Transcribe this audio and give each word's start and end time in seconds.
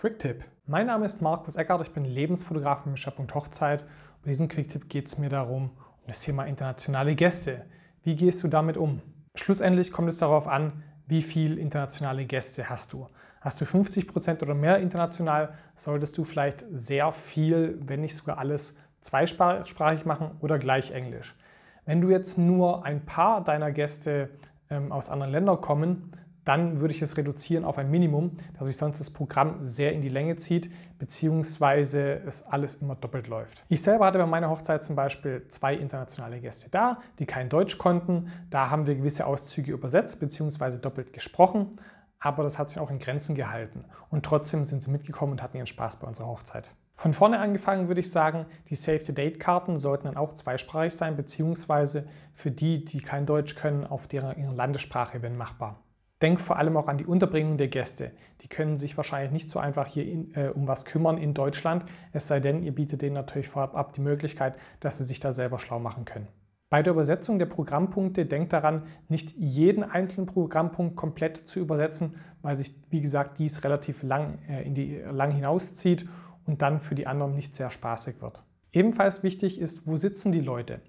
Quick-Tipp. 0.00 0.44
Mein 0.66 0.86
Name 0.86 1.04
ist 1.04 1.20
Markus 1.20 1.56
Eckert, 1.56 1.82
ich 1.82 1.92
bin 1.92 2.06
Lebensfotograf 2.06 2.86
mit 2.86 2.94
dem 2.94 2.96
Schwerpunkt 2.96 3.34
Hochzeit. 3.34 3.84
Bei 4.22 4.30
diesem 4.30 4.48
Quick-Tipp 4.48 4.88
geht 4.88 5.08
es 5.08 5.18
mir 5.18 5.28
darum, 5.28 5.64
um 5.64 6.06
das 6.06 6.22
Thema 6.22 6.44
internationale 6.44 7.14
Gäste. 7.14 7.66
Wie 8.02 8.16
gehst 8.16 8.42
du 8.42 8.48
damit 8.48 8.78
um? 8.78 9.02
Schlussendlich 9.34 9.92
kommt 9.92 10.08
es 10.08 10.16
darauf 10.16 10.48
an, 10.48 10.82
wie 11.06 11.20
viel 11.20 11.58
internationale 11.58 12.24
Gäste 12.24 12.70
hast 12.70 12.94
du. 12.94 13.08
Hast 13.42 13.60
du 13.60 13.66
50% 13.66 14.40
oder 14.40 14.54
mehr 14.54 14.78
international, 14.78 15.52
solltest 15.74 16.16
du 16.16 16.24
vielleicht 16.24 16.64
sehr 16.72 17.12
viel, 17.12 17.78
wenn 17.84 18.00
nicht 18.00 18.16
sogar 18.16 18.38
alles, 18.38 18.78
zweisprachig 19.02 20.06
machen 20.06 20.30
oder 20.40 20.58
gleich 20.58 20.92
Englisch. 20.92 21.36
Wenn 21.84 22.00
du 22.00 22.08
jetzt 22.08 22.38
nur 22.38 22.86
ein 22.86 23.04
paar 23.04 23.44
deiner 23.44 23.70
Gäste 23.70 24.30
ähm, 24.70 24.92
aus 24.92 25.10
anderen 25.10 25.32
Ländern 25.32 25.60
kommen, 25.60 26.16
dann 26.44 26.80
würde 26.80 26.94
ich 26.94 27.02
es 27.02 27.16
reduzieren 27.16 27.64
auf 27.64 27.78
ein 27.78 27.90
Minimum, 27.90 28.36
dass 28.58 28.66
sich 28.66 28.76
sonst 28.76 28.98
das 28.98 29.10
Programm 29.10 29.58
sehr 29.62 29.92
in 29.92 30.00
die 30.00 30.08
Länge 30.08 30.36
zieht, 30.36 30.70
beziehungsweise 30.98 32.20
es 32.26 32.42
alles 32.42 32.76
immer 32.76 32.94
doppelt 32.94 33.28
läuft. 33.28 33.64
Ich 33.68 33.82
selber 33.82 34.06
hatte 34.06 34.18
bei 34.18 34.26
meiner 34.26 34.50
Hochzeit 34.50 34.84
zum 34.84 34.96
Beispiel 34.96 35.46
zwei 35.48 35.74
internationale 35.74 36.40
Gäste 36.40 36.70
da, 36.70 37.00
die 37.18 37.26
kein 37.26 37.48
Deutsch 37.48 37.78
konnten. 37.78 38.30
Da 38.50 38.70
haben 38.70 38.86
wir 38.86 38.94
gewisse 38.94 39.26
Auszüge 39.26 39.72
übersetzt, 39.72 40.20
beziehungsweise 40.20 40.78
doppelt 40.78 41.12
gesprochen, 41.12 41.76
aber 42.18 42.42
das 42.42 42.58
hat 42.58 42.68
sich 42.68 42.78
auch 42.78 42.90
in 42.90 42.98
Grenzen 42.98 43.34
gehalten. 43.34 43.84
Und 44.10 44.24
trotzdem 44.24 44.64
sind 44.64 44.82
sie 44.82 44.90
mitgekommen 44.90 45.32
und 45.32 45.42
hatten 45.42 45.56
ihren 45.56 45.66
Spaß 45.66 45.96
bei 45.96 46.06
unserer 46.06 46.28
Hochzeit. 46.28 46.70
Von 46.94 47.14
vorne 47.14 47.38
angefangen 47.38 47.88
würde 47.88 48.00
ich 48.00 48.10
sagen, 48.10 48.44
die 48.68 48.74
Save-the-Date-Karten 48.74 49.78
sollten 49.78 50.04
dann 50.04 50.18
auch 50.18 50.34
zweisprachig 50.34 50.94
sein, 50.94 51.16
beziehungsweise 51.16 52.06
für 52.34 52.50
die, 52.50 52.84
die 52.84 53.00
kein 53.00 53.24
Deutsch 53.24 53.54
können, 53.54 53.86
auf 53.86 54.06
deren 54.06 54.54
Landessprache, 54.54 55.22
wenn 55.22 55.34
machbar. 55.34 55.80
Denk 56.22 56.40
vor 56.40 56.58
allem 56.58 56.76
auch 56.76 56.88
an 56.88 56.98
die 56.98 57.06
Unterbringung 57.06 57.56
der 57.56 57.68
Gäste. 57.68 58.10
Die 58.42 58.48
können 58.48 58.76
sich 58.76 58.96
wahrscheinlich 58.96 59.32
nicht 59.32 59.48
so 59.48 59.58
einfach 59.58 59.86
hier 59.86 60.06
in, 60.06 60.34
äh, 60.34 60.48
um 60.48 60.68
was 60.68 60.84
kümmern 60.84 61.16
in 61.16 61.32
Deutschland, 61.32 61.84
es 62.12 62.28
sei 62.28 62.40
denn, 62.40 62.62
ihr 62.62 62.74
bietet 62.74 63.02
denen 63.02 63.14
natürlich 63.14 63.48
vorab 63.48 63.74
ab 63.74 63.92
die 63.94 64.02
Möglichkeit, 64.02 64.54
dass 64.80 64.98
sie 64.98 65.04
sich 65.04 65.20
da 65.20 65.32
selber 65.32 65.58
schlau 65.58 65.78
machen 65.78 66.04
können. 66.04 66.28
Bei 66.70 66.82
der 66.84 66.92
Übersetzung 66.92 67.40
der 67.40 67.46
Programmpunkte 67.46 68.26
denkt 68.26 68.52
daran, 68.52 68.84
nicht 69.08 69.32
jeden 69.36 69.82
einzelnen 69.82 70.26
Programmpunkt 70.26 70.94
komplett 70.94 71.36
zu 71.36 71.58
übersetzen, 71.58 72.14
weil 72.42 72.54
sich, 72.54 72.76
wie 72.90 73.00
gesagt, 73.00 73.38
dies 73.38 73.64
relativ 73.64 74.02
lang, 74.04 74.38
äh, 74.48 74.62
in 74.62 74.74
die, 74.74 74.98
lang 75.10 75.32
hinauszieht 75.32 76.08
und 76.46 76.62
dann 76.62 76.80
für 76.80 76.94
die 76.94 77.06
anderen 77.06 77.34
nicht 77.34 77.56
sehr 77.56 77.70
spaßig 77.70 78.22
wird. 78.22 78.42
Ebenfalls 78.72 79.24
wichtig 79.24 79.60
ist, 79.60 79.88
wo 79.88 79.96
sitzen 79.96 80.30
die 80.30 80.40
Leute? 80.40 80.80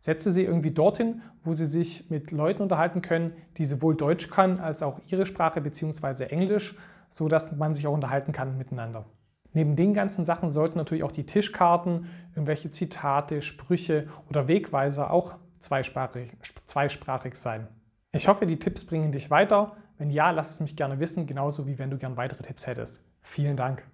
Setze 0.00 0.32
sie 0.32 0.44
irgendwie 0.44 0.70
dorthin, 0.70 1.20
wo 1.44 1.52
sie 1.52 1.66
sich 1.66 2.08
mit 2.08 2.30
Leuten 2.30 2.62
unterhalten 2.62 3.02
können, 3.02 3.34
die 3.58 3.66
sowohl 3.66 3.94
Deutsch 3.94 4.30
können 4.30 4.58
als 4.58 4.82
auch 4.82 4.98
ihre 5.08 5.26
Sprache 5.26 5.60
bzw. 5.60 6.24
Englisch, 6.24 6.78
sodass 7.10 7.54
man 7.54 7.74
sich 7.74 7.86
auch 7.86 7.92
unterhalten 7.92 8.32
kann 8.32 8.56
miteinander. 8.56 9.04
Neben 9.52 9.76
den 9.76 9.92
ganzen 9.92 10.24
Sachen 10.24 10.48
sollten 10.48 10.78
natürlich 10.78 11.04
auch 11.04 11.12
die 11.12 11.26
Tischkarten, 11.26 12.06
irgendwelche 12.30 12.70
Zitate, 12.70 13.42
Sprüche 13.42 14.08
oder 14.30 14.48
Wegweiser 14.48 15.10
auch 15.10 15.34
zweisprachig, 15.58 16.32
zweisprachig 16.64 17.36
sein. 17.36 17.68
Ich 18.12 18.26
hoffe, 18.26 18.46
die 18.46 18.58
Tipps 18.58 18.86
bringen 18.86 19.12
dich 19.12 19.30
weiter. 19.30 19.76
Wenn 19.98 20.08
ja, 20.08 20.30
lass 20.30 20.52
es 20.52 20.60
mich 20.60 20.76
gerne 20.76 20.98
wissen, 20.98 21.26
genauso 21.26 21.66
wie 21.66 21.78
wenn 21.78 21.90
du 21.90 21.98
gern 21.98 22.16
weitere 22.16 22.42
Tipps 22.42 22.66
hättest. 22.66 23.02
Vielen 23.20 23.58
Dank. 23.58 23.84